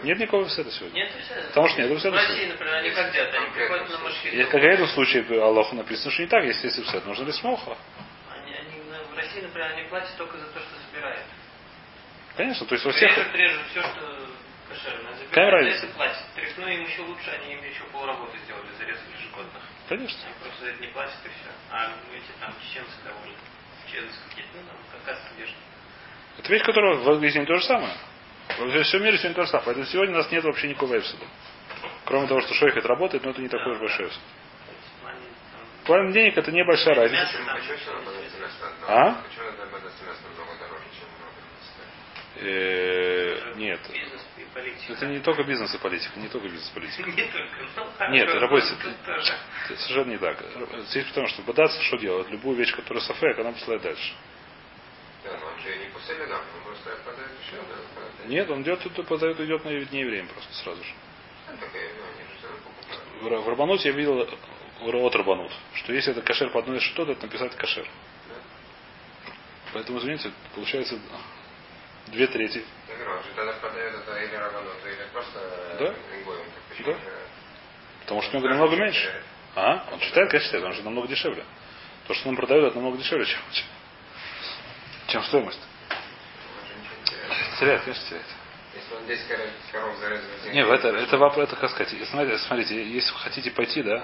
[0.03, 0.95] Нет никакого вседа сегодня.
[0.95, 1.47] Нет вседа.
[1.47, 2.11] Потому что нет вседа.
[2.11, 3.35] В России, например, они как делают?
[3.35, 4.47] Они приходят на машину.
[4.49, 7.07] Как в этом случае Аллаху написано, что не так, если есть вседа.
[7.07, 7.77] Нужно ли смоха?
[8.29, 11.25] Они, они, в России, например, они платят только за то, что собирают.
[12.35, 13.17] Конечно, то есть во всех...
[13.17, 14.27] Режут, режут все, что
[14.69, 15.09] кошерно.
[15.29, 15.87] Какая разница?
[15.95, 16.17] платят.
[16.57, 19.63] Ну, им еще лучше, они им еще полработы сделали, зарезали животных.
[19.89, 20.19] Конечно.
[20.25, 21.51] Они просто за это не платят и все.
[21.71, 23.35] А эти там чеченцы довольны.
[23.85, 25.55] Чеченцы какие-то, ну, там, кавказцы бежят.
[26.37, 27.93] Это вещь, которая в Англии то же самое.
[28.59, 29.65] Во всем мире сегодня то же самое.
[29.65, 31.25] Поэтому сегодня у нас нет вообще никакого эпсида.
[32.05, 34.21] Кроме того, что шойхет работает, но это не такой уж большой эпсид.
[35.83, 37.39] В плане денег это небольшая разница.
[38.87, 39.21] А?
[42.43, 43.79] Э, нет.
[44.89, 47.09] Это не только бизнес и политика, не только бизнес и политика.
[48.11, 48.77] Нет, работает
[49.77, 50.37] совершенно не так.
[50.89, 52.29] Здесь потому, что бодаться что делает?
[52.29, 54.13] Любую вещь, которая сафек, она посылает дальше.
[58.27, 60.93] Нет, он идет, тут подает, идет на не евреям просто сразу же.
[63.21, 67.23] В Рабануте я видел от Рабанут, что если это кошер по одной из что-то, это
[67.23, 67.87] написать кошер.
[69.73, 70.99] Поэтому, извините, получается
[72.07, 72.63] две трети.
[75.79, 75.95] Да?
[76.85, 76.97] Да.
[78.01, 79.23] Потому что у него намного меньше.
[79.55, 79.87] А?
[79.91, 81.45] Он считает, конечно, считает, он же намного дешевле.
[82.07, 83.39] То, что он продает, это намного дешевле, чем,
[85.07, 85.61] чем стоимость.
[87.61, 88.25] Теряет, конечно, теряет.
[88.73, 89.27] Если он 10
[89.71, 91.93] коров зарезал Нет, это, это вопрос, это как сказать.
[92.09, 94.03] Смотрите, смотрите, если вы хотите пойти, да,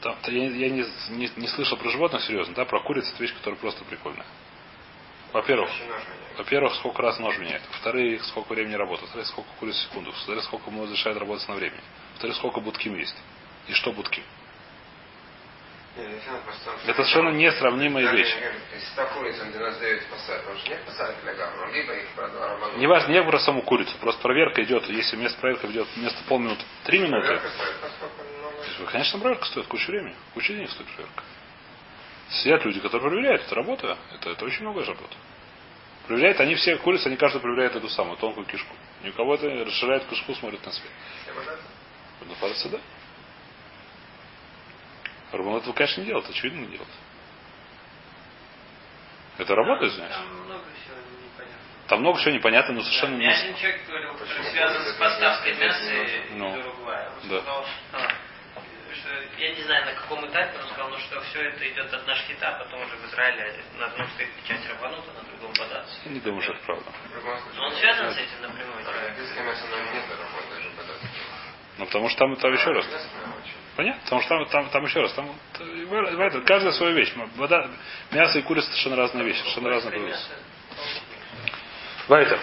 [0.00, 3.22] там, то я, я не, не, не слышал про животных серьезно, да, про курицу это
[3.22, 4.24] вещь, которая просто прикольная.
[5.34, 5.68] Во-первых,
[6.38, 7.60] во-первых, сколько раз нож меняет.
[7.70, 9.02] Во-вторых, сколько времени работает.
[9.02, 10.12] Во-вторых, сколько куриц в секунду.
[10.12, 11.82] Во-вторых, сколько ему разрешает работать на времени.
[12.12, 13.16] Во-вторых, сколько будким есть.
[13.68, 14.22] И что будки.
[15.96, 18.36] Это совершенно несравнимые вещи.
[22.76, 23.96] Не важно, не про саму курицу.
[24.00, 27.40] Просто проверка идет, если вместо проверки идет вместо полминуты три минуты.
[28.92, 30.14] Конечно, проверка стоит кучу времени.
[30.34, 31.22] Кучу денег стоит проверка.
[32.28, 33.42] Сидят люди, которые проверяют.
[33.42, 33.96] Это работа.
[34.14, 35.16] Это, это очень многое работа.
[36.06, 38.74] Проверяют, они все курицы, они каждый проверяет эту самую тонкую кишку.
[39.02, 40.90] Ни у кого это расширяет кишку, смотрит на свет.
[42.20, 42.78] Ну, кажется, да.
[45.36, 46.88] Рабон этого, конечно, не делает, очевидно не делает.
[49.38, 50.14] Это работает, знаешь?
[50.14, 51.88] Там много всего непонятно.
[51.88, 53.28] Там много всего непонятно, но совершенно да, не...
[53.28, 55.92] Один человек говорил, который связан с поставкой мяса
[56.32, 56.58] Ну.
[56.58, 57.10] из Уругвая.
[57.10, 57.40] Он Да.
[57.40, 58.10] сказал, что,
[58.94, 62.06] что я не знаю на каком этапе, он сказал, ну, что все это идет от
[62.06, 65.94] нашхита, а потом уже в Израиле на одном стоит печать Рабанута, на другом бодаться.
[66.06, 66.90] Я не думаю, что это правда.
[67.56, 69.14] Но он связан с этим напрямую, человек.
[71.78, 72.86] Ну, потому что там, там еще раз.
[73.76, 74.00] Понятно?
[74.04, 75.12] Потому что там, там, там еще раз.
[75.12, 77.12] Там, в этом, каждая своя вещь.
[77.36, 77.68] Вода,
[78.10, 80.18] мясо и курица совершенно разные вещи, совершенно разные продукты.
[82.08, 82.40] Вайтер.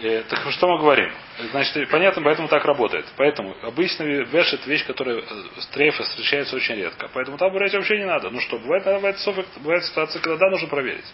[0.00, 1.12] Э, так что мы говорим?
[1.50, 3.04] Значит, понятно, поэтому так работает.
[3.16, 5.22] Поэтому обычно веш это вещь, которая э,
[5.58, 7.10] с трейфа встречается очень редко.
[7.12, 8.30] Поэтому там брать вообще не надо.
[8.30, 9.16] Ну что, бывает, бывает,
[9.56, 11.04] бывает ситуация, когда да, нужно проверить.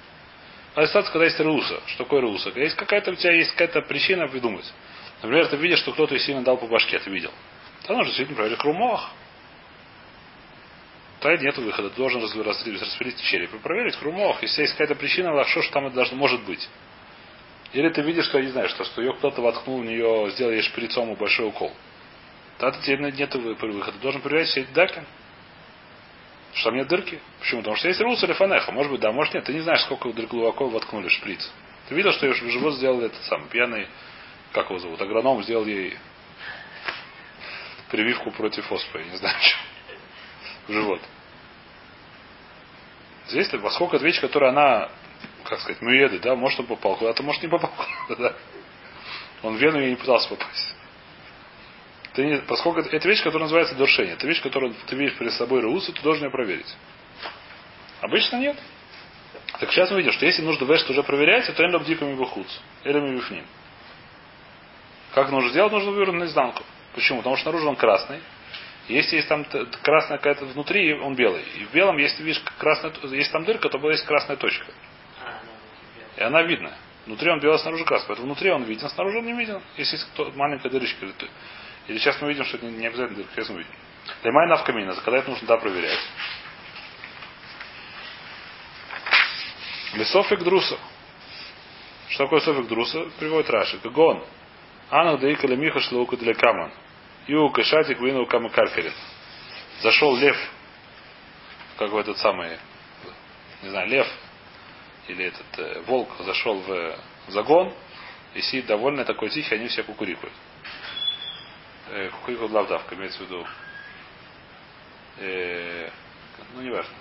[0.75, 1.81] А ситуация, когда есть руса.
[1.87, 2.51] Что такое руса?
[2.51, 4.71] Когда есть какая-то у тебя есть какая-то причина придумать.
[5.23, 7.33] Например, ты видишь, что кто-то сильно дал по башке, ты видел.
[7.85, 9.11] Тогда нужно действительно проверить крумах.
[11.21, 11.91] Тогда нет выхода.
[11.91, 14.43] Ты должен распилить череп и проверить крумох.
[14.43, 16.69] Если есть какая-то причина, лахшо, что там это должно может быть.
[17.75, 20.53] Или ты видишь, что, я не знаю, что, что ее кто-то воткнул в нее, сделал
[20.53, 21.73] ей шприцом большой укол.
[22.59, 23.93] Тогда тебе нет выхода.
[23.93, 25.03] Ты должен проверять все эти даки.
[26.55, 27.21] Что там нет дырки?
[27.41, 27.61] Почему?
[27.61, 28.73] Потому что есть рус или фанеха.
[28.73, 29.45] Может быть, да, может нет.
[29.45, 31.51] Ты не знаешь, сколько глубоко воткнули шприц.
[31.89, 33.89] Ты видел, что ее в живот сделали этот самый пьяный,
[34.53, 35.99] как его зовут, агроном сделал ей
[37.91, 39.59] прививку против оспы, я не знаю, что.
[40.69, 41.01] В живот.
[43.29, 44.91] Здесь, поскольку это вещь, которая она,
[45.45, 47.71] как сказать, муеды, да, может он попал куда-то, может не попал
[48.07, 48.37] куда-то.
[49.43, 50.75] Он в вену и не пытался попасть.
[52.15, 55.33] Ты не, поскольку это, это вещь, которая называется душение, это вещь, которую ты видишь перед
[55.33, 56.77] собой Раусу, ты должен ее проверить.
[58.01, 58.57] Обычно нет.
[59.59, 62.47] Так сейчас мы видим, что если нужно вешт уже проверять, то энлоб диками выхуц.
[62.85, 63.47] Или мы ним.
[65.15, 65.73] Как нужно сделать?
[65.73, 66.63] Нужно вывернуть наизнанку.
[66.95, 67.19] Почему?
[67.19, 68.21] Потому что снаружи он красный.
[68.89, 69.47] Если есть там
[69.83, 71.43] красная какая-то внутри, он белый.
[71.57, 74.67] И в белом, если видишь красная, если там дырка, то есть красная точка.
[76.17, 76.73] И она видна.
[77.07, 78.09] Внутри он белый, снаружи красный.
[78.09, 79.61] Поэтому внутри он виден, снаружи он не виден.
[79.77, 81.07] Если есть маленькая дырочка.
[81.89, 83.33] Или сейчас мы видим, что это не обязательно дырка.
[83.35, 83.73] Сейчас мы видим.
[84.23, 84.95] Лемай навкамина.
[84.97, 85.99] Когда это нужно да проверять.
[89.95, 90.79] Лесофик друса.
[92.09, 93.07] Что такое софик друса?
[93.19, 93.79] Приводит Раши.
[93.79, 94.25] Гон.
[94.91, 96.71] Анах даика лемиха шлаука для каман.
[97.27, 98.93] Ю кашатик вину камакаркерин.
[99.81, 100.37] Зашел лев,
[101.79, 102.59] как в этот самый,
[103.63, 104.07] не знаю, лев
[105.09, 106.97] или этот э, волк зашел в
[107.29, 107.73] загон
[108.35, 110.35] и сидит довольно такой тихий, они все кукурикают.
[111.89, 113.47] Э, кукурикают лавдавка, имеется в виду.
[115.19, 115.91] Э,
[116.55, 116.95] ну, важно.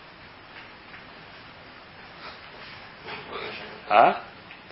[3.90, 4.24] А?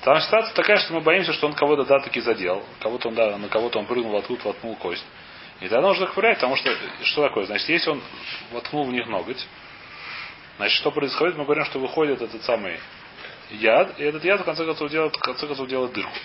[0.01, 3.37] Там ситуация такая, что мы боимся, что он кого-то да таки задел, кого-то он да,
[3.37, 5.05] на кого-то он прыгнул откуда воткнул кость.
[5.61, 7.45] И тогда нужно их проверять, потому что что такое?
[7.45, 8.01] Значит, если он
[8.51, 9.47] воткнул в них ноготь,
[10.57, 11.37] значит, что происходит?
[11.37, 12.79] Мы говорим, что выходит этот самый
[13.51, 16.17] яд, и этот яд в конце концов делает, в конце концов делает дырку.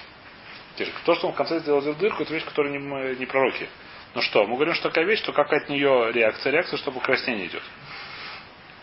[1.04, 3.68] То, что он в конце сделает дырку, это вещь, которая не, не пророки.
[4.14, 6.50] Ну что, мы говорим, что такая вещь, что как от нее реакция?
[6.50, 7.62] Реакция, что покраснение идет.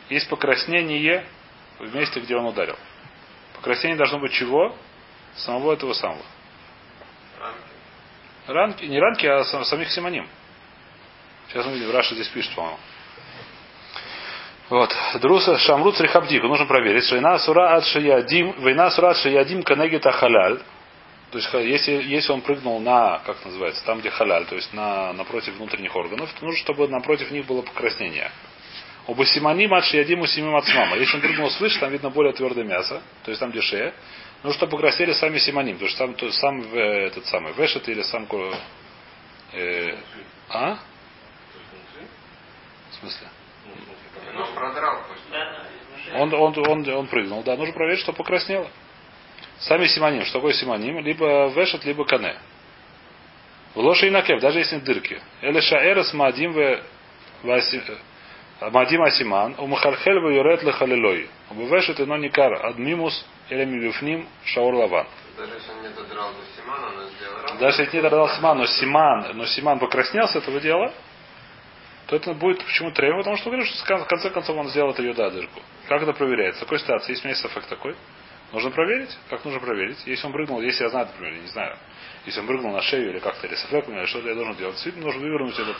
[0.09, 1.25] Есть покраснение
[1.79, 2.77] в месте, где он ударил.
[3.55, 4.75] Покраснение должно быть чего?
[5.35, 6.21] Самого этого самого.
[7.39, 7.57] Ранки.
[8.45, 10.27] ранки не ранки, а самих симоним.
[11.49, 12.77] Сейчас мы видим, Раша здесь пишет, по-моему.
[14.69, 14.95] Вот.
[15.21, 16.47] Друса Шамрут Рихабдику.
[16.47, 17.10] Нужно проверить.
[17.12, 18.53] Война сура ад шиядим.
[18.60, 20.60] Война сура ад шиядим канегита халяль.
[21.32, 25.13] То есть, если, если он прыгнул на, как называется, там, где халяль, то есть на,
[25.13, 28.29] напротив внутренних органов, то нужно, чтобы напротив них было покраснение.
[29.08, 30.95] Оба симоним от шиядиму симим от мама.
[30.95, 33.93] Если он прыгнул свыше, там видно более твердое мясо, то есть там, где шея.
[34.43, 38.27] Нужно, чтобы покраснели сами симоним, потому что сам, то, сам этот самый вешет или сам
[39.53, 39.95] э,
[40.49, 40.77] а?
[43.03, 43.27] В смысле?
[44.33, 44.99] Ну, продрал.
[46.15, 47.43] Он, он, он, он прыгнул.
[47.43, 48.69] Да, нужно проверить, что покраснело.
[49.59, 50.23] Сами симоним.
[50.23, 50.99] Что такое симоним?
[50.99, 52.37] Либо вешет, либо кане.
[53.75, 55.21] В лоши и накев, даже если дырки.
[55.41, 56.81] Или шаэрес мадим в
[58.71, 61.29] Мадим Асиман, у Махархель в Юрет Лехалилой.
[61.49, 65.07] Убывешет ино никар адмимус или мивифним шаур лаван.
[65.37, 68.65] Даже если он не додрал до Симана, но сделал Даже если не додрал Симан, но
[68.67, 70.93] Симан, но Симан покраснел с этого дела,
[72.07, 75.01] то это будет почему требовать, потому что говорю, что в конце концов он сделал это
[75.01, 75.61] йода дырку.
[75.87, 76.61] Как это проверяется?
[76.61, 77.11] В какой ситуации?
[77.11, 77.95] Есть у эффект такой?
[78.51, 79.09] Нужно проверить?
[79.29, 79.97] Как нужно проверить?
[80.05, 81.77] Если он прыгнул, если я знаю, например, я не знаю,
[82.25, 84.75] если он прыгнул на шею или как-то, или сафек, или что-то я должен делать.
[84.75, 85.77] Действительно, нужно вывернуть этот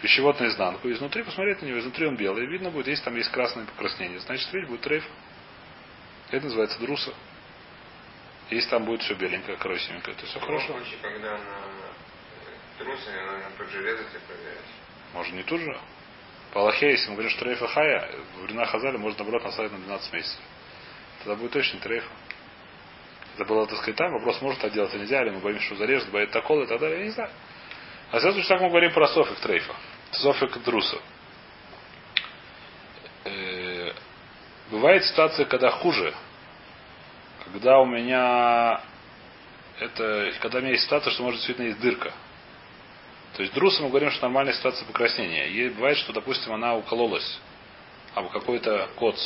[0.00, 0.90] пищевод наизнанку.
[0.90, 2.46] Изнутри посмотреть на него, изнутри он белый.
[2.46, 4.20] Видно будет, если там есть красное покраснение.
[4.20, 5.04] Значит, видишь, будет трейф.
[6.30, 7.12] Это называется друса.
[8.50, 10.66] Если там будет все беленькое, красивенькое, то все хорошо.
[10.66, 11.40] случае, когда она
[12.78, 14.81] трусы, она на тот же резать и проверять.
[15.14, 15.78] Может не тут же.
[16.52, 19.78] По Аллахе, если мы говорим, что трейфа хая, в времена Хазали можно наоборот наставить на
[19.78, 20.40] 12 месяцев.
[21.20, 22.10] Тогда будет точно трейфа.
[23.34, 24.12] Это было, так сказать, там.
[24.12, 26.80] Вопрос, может так делать, а нельзя, или мы боимся, что зарежут, боит такол и так
[26.80, 27.30] я не знаю.
[28.10, 29.74] А сейчас так мы говорим про софик трейфа.
[30.10, 30.98] Софик друса.
[33.24, 33.92] Э,
[34.70, 36.14] бывает ситуация, когда хуже.
[37.44, 38.82] Когда у меня
[39.80, 42.12] это, когда у меня есть ситуация, что может действительно есть дырка.
[43.34, 45.48] То есть друса мы говорим, что нормальная ситуация покраснения.
[45.48, 47.38] И бывает, что, допустим, она укололась.
[48.14, 49.18] Або какой-то коц.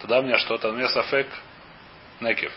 [0.00, 1.28] Тогда у меня что-то, у меня сафек
[2.20, 2.52] некев.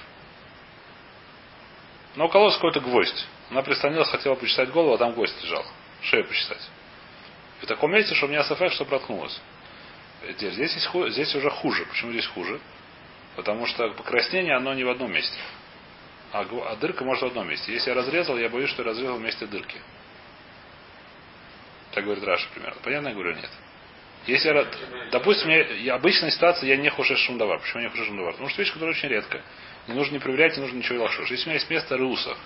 [2.16, 3.26] Но укололась какой-то гвоздь.
[3.50, 5.64] Она прислонилась, хотела почесать голову, а там гвоздь лежал.
[6.02, 6.70] Шею почесать.
[7.62, 9.40] И в таком месте, что у меня сафек, что проткнулось.
[10.28, 11.86] Здесь, здесь, здесь уже хуже.
[11.86, 12.60] Почему здесь хуже?
[13.38, 15.40] Потому что покраснение, оно не в одном месте.
[16.34, 17.72] А, а дырка может в одном месте.
[17.72, 19.80] Если я разрезал, я боюсь, что я разрезал вместе дырки.
[21.98, 22.80] Так говорит Раша, примерно.
[22.84, 23.50] Понятно, я говорю, нет.
[24.28, 24.68] Если я,
[25.12, 27.60] допустим, я, обычная ситуация, я не хушеш шумдавар.
[27.60, 28.34] Почему я не хушеш шумдавар?
[28.34, 29.42] Потому что вещь, которая очень редко.
[29.88, 31.32] Не нужно не проверять, не нужно ничего лошушь.
[31.32, 32.38] Если у меня есть место реуса,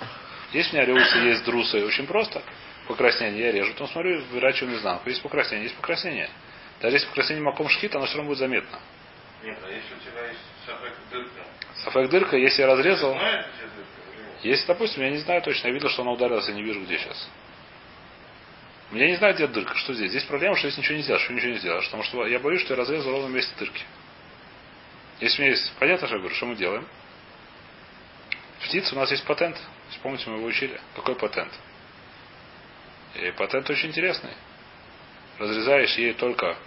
[0.54, 2.42] если у меня реуса есть друсы, очень просто.
[2.88, 5.10] Покраснение я режу, то смотрю, вырачиваю наизнанку.
[5.10, 6.30] Есть покраснение, есть покраснение.
[6.80, 8.80] Даже если покраснение маком шхит, оно все равно будет заметно.
[9.44, 11.44] Нет, а если у тебя есть шафек дырка?
[11.84, 13.46] Сафек дырка, если я разрезал, Знаешь,
[14.44, 16.98] если, допустим, я не знаю точно, я видел, что она ударилась, я не вижу, где
[16.98, 17.28] сейчас.
[18.92, 20.12] Я не знаю, где дырка, что здесь.
[20.12, 21.86] Здесь проблема, что здесь ничего не сделаешь, что ничего не сделаешь.
[21.86, 23.84] Потому что я боюсь, что я разрезал ровно месте дырки.
[25.22, 25.72] Если у меня есть...
[25.80, 26.86] Понятно, что я говорю, что мы делаем?
[28.64, 29.58] Птица, у нас есть патент.
[29.92, 30.80] Вспомните, мы его учили.
[30.96, 31.54] Какой патент?
[33.16, 34.34] И патент очень интересный.
[35.38, 36.58] Разрезаешь ей только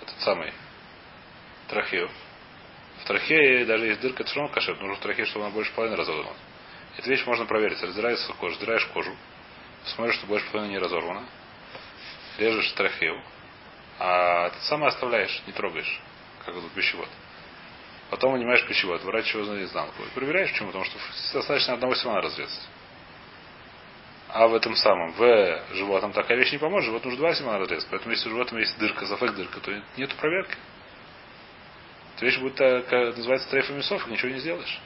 [0.00, 0.52] этот самый
[1.68, 2.08] трахею.
[3.00, 4.80] В трахее даже есть дырка, это все равно кашет.
[4.80, 6.36] Нужно в трахее, чтобы она больше половины разорвана.
[6.98, 7.82] Эту вещь можно проверить.
[7.82, 9.16] Раздирается кожа, раздираешь кожу.
[9.86, 11.24] Смотришь, что больше половины не разорвана.
[12.38, 13.20] Режешь трахею.
[13.98, 16.00] А ты самое оставляешь, не трогаешь.
[16.44, 17.08] Как вот пищевод.
[18.10, 20.02] Потом вынимаешь пищевод, выворачиваешь его наизнанку.
[20.02, 20.98] И проверяешь почему, потому что
[21.32, 22.68] достаточно одного семена разрезать.
[24.28, 27.88] А в этом самом, в животном такая вещь не поможет, живот нужно два семена разрезать.
[27.90, 30.56] Поэтому если у животного есть дырка, зафек дырка, то нету проверки.
[32.16, 34.80] Эта вещь будет так, как называется трейфа мясов, ничего не сделаешь.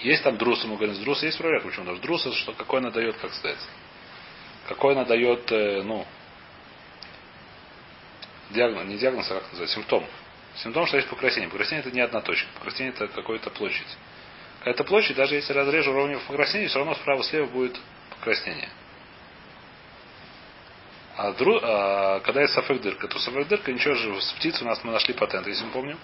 [0.00, 1.68] Есть там друса, мы говорим, с друса есть проверка.
[1.68, 1.84] Почему?
[1.84, 3.58] Потому что друса, что какой она дает, как сказать.
[4.68, 6.06] Какой она дает, э, ну,
[8.50, 10.06] диагноз, не диагноз, а как называется, симптом.
[10.56, 11.50] Симптом, что есть покраснение.
[11.50, 12.48] Покраснение это не одна точка.
[12.54, 13.96] Покраснение это какая-то площадь.
[14.58, 17.76] Какая-то площадь, даже если разрежу ровно в покраснении, все равно справа-слева будет
[18.10, 18.68] покраснение.
[21.16, 24.68] А, дру, а когда есть сафек дырка, то сафек дырка, ничего же, с птицей у
[24.68, 25.98] нас мы нашли патент, если мы помним.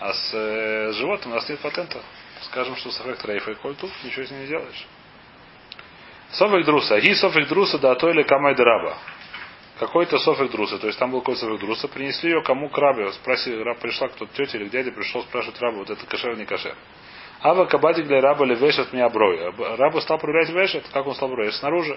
[0.00, 2.00] А с э, животным у нас нет патента.
[2.42, 4.86] Скажем, что сафек трейфа и коль тут, ничего с ним не сделаешь.
[6.32, 7.00] Софик друса.
[7.00, 8.96] Ги софик друса да то или камай драба.
[9.78, 10.78] Какой-то софик друса.
[10.78, 11.88] То есть там был какой-то софик друса.
[11.88, 13.10] Принесли ее кому к рабе.
[13.12, 16.46] Спросили, раб пришла, кто-то тетя или дядя пришел спрашивать раба, вот это кошер или не
[16.46, 16.74] кошер.
[17.40, 19.52] Ава кабадик для раба ли вешет меня брой.
[19.76, 20.84] Раба стал проверять вешет.
[20.92, 21.54] Как он стал проверять?
[21.54, 21.96] Снаружи.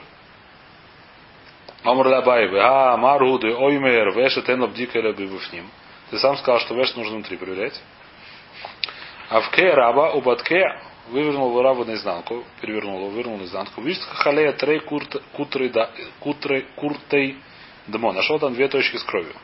[1.83, 5.07] Омр Лабаевы, а, Маруды, Оймер, Вешет, Энлабдика или
[5.51, 5.67] ним.
[6.11, 7.81] Ты сам сказал, что Вешет нужно внутри проверять.
[9.29, 10.63] А в Ке раба, у Батке,
[11.11, 13.81] вывернул рабу наизнанку, перевернул его, вывернул наизнанку.
[13.81, 17.37] Видишь, халея трей кутрей куртей
[17.87, 18.11] дмо.
[18.13, 19.35] Нашел там две точки с кровью.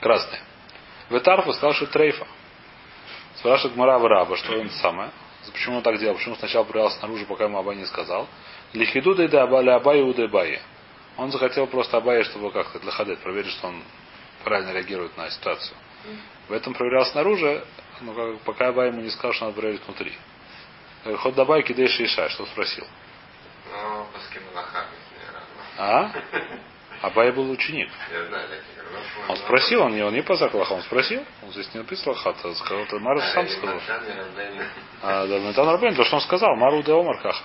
[0.00, 0.42] Красные.
[1.08, 2.26] Ветарфу сказал, что трейфа.
[3.36, 5.10] Спрашивает Гмара раба, что он самое.
[5.52, 6.16] Почему он так делал?
[6.16, 8.28] Почему сначала проверял снаружи, пока ему Абай не сказал?
[8.72, 10.60] Лихиду да абали Абай уды Баи.
[11.16, 13.82] Он захотел просто Абая, чтобы как-то для хадет проверить, что он
[14.44, 15.76] правильно реагирует на ситуацию.
[16.48, 17.64] В этом проверял снаружи,
[18.00, 20.12] но как, пока Абай ему не сказал, что надо проверить внутри.
[21.04, 22.86] Ход добавь кидей шиша, что спросил.
[23.70, 24.06] Ну,
[25.78, 26.12] А?
[27.02, 27.90] Абай был ученик.
[29.28, 31.24] Он спросил, он не, он не по заклаху, он спросил.
[31.42, 33.80] Он здесь не написал хата, сказал, это Мару сам сказал.
[35.02, 37.44] А, да, Натан Рабен, то, что он сказал, Мару де Омар Каха.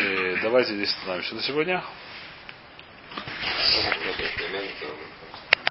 [0.00, 1.82] И давайте здесь остановимся на сегодня.